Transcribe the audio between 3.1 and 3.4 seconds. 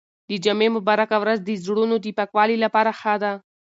ده.